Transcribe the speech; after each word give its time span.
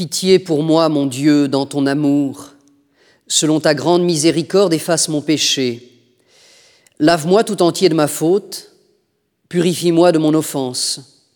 Pitié 0.00 0.38
pour 0.38 0.62
moi, 0.62 0.88
mon 0.88 1.04
Dieu, 1.04 1.46
dans 1.46 1.66
ton 1.66 1.84
amour. 1.84 2.54
Selon 3.28 3.60
ta 3.60 3.74
grande 3.74 4.02
miséricorde, 4.02 4.72
efface 4.72 5.10
mon 5.10 5.20
péché. 5.20 5.90
Lave-moi 6.98 7.44
tout 7.44 7.60
entier 7.60 7.90
de 7.90 7.94
ma 7.94 8.06
faute, 8.06 8.72
purifie-moi 9.50 10.10
de 10.12 10.18
mon 10.18 10.32
offense. 10.32 11.26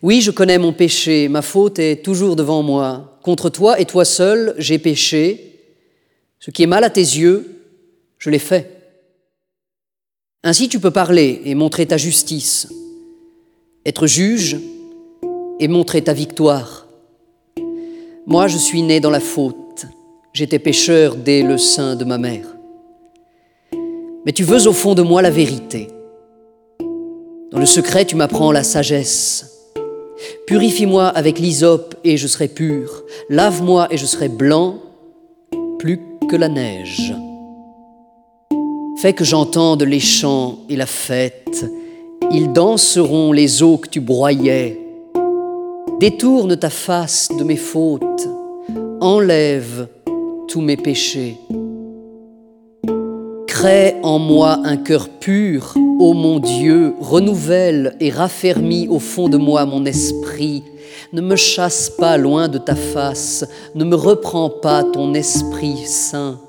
Oui, 0.00 0.22
je 0.22 0.30
connais 0.30 0.56
mon 0.56 0.72
péché, 0.72 1.28
ma 1.28 1.42
faute 1.42 1.78
est 1.78 2.02
toujours 2.02 2.34
devant 2.34 2.62
moi. 2.62 3.18
Contre 3.22 3.50
toi 3.50 3.78
et 3.78 3.84
toi 3.84 4.06
seul, 4.06 4.54
j'ai 4.56 4.78
péché. 4.78 5.60
Ce 6.40 6.50
qui 6.50 6.62
est 6.62 6.66
mal 6.66 6.84
à 6.84 6.88
tes 6.88 7.00
yeux, 7.02 7.60
je 8.16 8.30
l'ai 8.30 8.38
fait. 8.38 8.70
Ainsi 10.44 10.70
tu 10.70 10.80
peux 10.80 10.90
parler 10.90 11.42
et 11.44 11.54
montrer 11.54 11.84
ta 11.84 11.98
justice, 11.98 12.68
être 13.84 14.06
juge 14.06 14.56
et 15.60 15.68
montrer 15.68 16.02
ta 16.02 16.14
victoire. 16.14 16.81
Moi, 18.26 18.46
je 18.46 18.56
suis 18.56 18.82
né 18.82 19.00
dans 19.00 19.10
la 19.10 19.20
faute. 19.20 19.86
J'étais 20.32 20.60
pécheur 20.60 21.16
dès 21.16 21.42
le 21.42 21.58
sein 21.58 21.96
de 21.96 22.04
ma 22.04 22.18
mère. 22.18 22.46
Mais 24.24 24.32
tu 24.32 24.44
veux 24.44 24.68
au 24.68 24.72
fond 24.72 24.94
de 24.94 25.02
moi 25.02 25.22
la 25.22 25.30
vérité. 25.30 25.88
Dans 27.50 27.58
le 27.58 27.66
secret, 27.66 28.04
tu 28.04 28.14
m'apprends 28.14 28.52
la 28.52 28.62
sagesse. 28.62 29.70
Purifie-moi 30.46 31.08
avec 31.08 31.40
l'hysope 31.40 31.96
et 32.04 32.16
je 32.16 32.28
serai 32.28 32.46
pur. 32.46 33.02
Lave-moi 33.28 33.88
et 33.90 33.96
je 33.96 34.06
serai 34.06 34.28
blanc, 34.28 34.78
plus 35.80 36.00
que 36.30 36.36
la 36.36 36.48
neige. 36.48 37.12
Fais 38.98 39.14
que 39.14 39.24
j'entende 39.24 39.82
les 39.82 40.00
chants 40.00 40.60
et 40.68 40.76
la 40.76 40.86
fête. 40.86 41.66
Ils 42.30 42.52
danseront 42.52 43.32
les 43.32 43.64
eaux 43.64 43.78
que 43.78 43.88
tu 43.88 44.00
broyais. 44.00 44.81
Détourne 46.02 46.56
ta 46.56 46.68
face 46.68 47.28
de 47.28 47.44
mes 47.44 47.54
fautes. 47.54 48.28
Enlève 49.00 49.86
tous 50.48 50.60
mes 50.60 50.76
péchés. 50.76 51.36
Crée 53.46 53.94
en 54.02 54.18
moi 54.18 54.58
un 54.64 54.78
cœur 54.78 55.08
pur, 55.20 55.74
ô 56.00 56.12
mon 56.12 56.40
Dieu, 56.40 56.94
renouvelle 56.98 57.94
et 58.00 58.10
raffermis 58.10 58.88
au 58.88 58.98
fond 58.98 59.28
de 59.28 59.36
moi 59.36 59.64
mon 59.64 59.84
esprit. 59.84 60.64
Ne 61.12 61.20
me 61.20 61.36
chasse 61.36 61.88
pas 61.88 62.16
loin 62.16 62.48
de 62.48 62.58
ta 62.58 62.74
face, 62.74 63.44
ne 63.76 63.84
me 63.84 63.94
reprends 63.94 64.50
pas 64.50 64.82
ton 64.82 65.14
Esprit 65.14 65.86
Saint. 65.86 66.40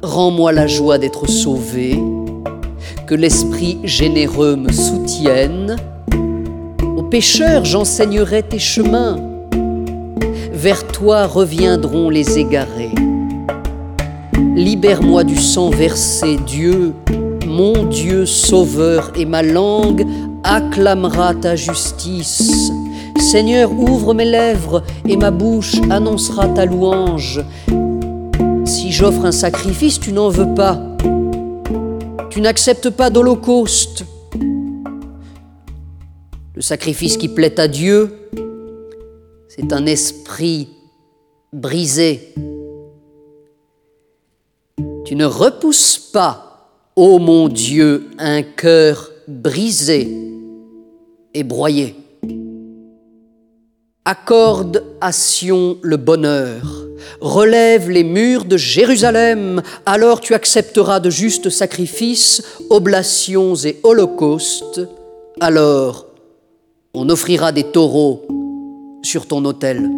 Rends-moi 0.00 0.52
la 0.52 0.68
joie 0.68 0.98
d'être 0.98 1.28
sauvé, 1.28 1.98
que 3.08 3.16
l'Esprit 3.16 3.78
généreux 3.82 4.54
me 4.54 4.70
soutienne. 4.70 5.76
Aux 7.10 7.18
pécheurs 7.18 7.64
j'enseignerai 7.64 8.44
tes 8.44 8.60
chemins, 8.60 9.18
vers 10.52 10.86
toi 10.86 11.26
reviendront 11.26 12.08
les 12.08 12.38
égarés. 12.38 12.94
Libère-moi 14.54 15.24
du 15.24 15.34
sang 15.34 15.70
versé, 15.70 16.38
Dieu, 16.46 16.94
mon 17.48 17.82
Dieu 17.86 18.26
sauveur, 18.26 19.10
et 19.16 19.24
ma 19.24 19.42
langue 19.42 20.06
acclamera 20.44 21.34
ta 21.34 21.56
justice. 21.56 22.70
Seigneur, 23.18 23.72
ouvre 23.72 24.14
mes 24.14 24.24
lèvres, 24.24 24.84
et 25.08 25.16
ma 25.16 25.32
bouche 25.32 25.80
annoncera 25.90 26.46
ta 26.46 26.64
louange. 26.64 27.44
Si 28.64 28.92
j'offre 28.92 29.24
un 29.24 29.32
sacrifice, 29.32 29.98
tu 29.98 30.12
n'en 30.12 30.28
veux 30.28 30.54
pas. 30.54 30.78
Tu 32.30 32.40
n'acceptes 32.40 32.90
pas 32.90 33.10
d'holocauste. 33.10 34.04
Le 36.60 36.62
sacrifice 36.62 37.16
qui 37.16 37.28
plaît 37.28 37.58
à 37.58 37.68
Dieu, 37.68 38.10
c'est 39.48 39.72
un 39.72 39.86
esprit 39.86 40.68
brisé. 41.54 42.34
Tu 45.06 45.16
ne 45.16 45.24
repousses 45.24 45.98
pas, 46.12 46.68
ô 46.96 47.18
mon 47.18 47.48
Dieu, 47.48 48.10
un 48.18 48.42
cœur 48.42 49.10
brisé 49.26 50.06
et 51.32 51.44
broyé. 51.44 51.96
Accorde 54.04 54.84
à 55.00 55.12
Sion 55.12 55.78
le 55.80 55.96
bonheur 55.96 56.86
relève 57.22 57.88
les 57.88 58.04
murs 58.04 58.44
de 58.44 58.58
Jérusalem, 58.58 59.62
alors 59.86 60.20
tu 60.20 60.34
accepteras 60.34 61.00
de 61.00 61.08
justes 61.08 61.48
sacrifices, 61.48 62.42
oblations 62.68 63.54
et 63.54 63.80
holocaustes, 63.82 64.82
alors 65.40 66.09
on 66.94 67.08
offrira 67.08 67.52
des 67.52 67.64
taureaux 67.64 68.22
sur 69.02 69.26
ton 69.26 69.44
autel. 69.44 69.90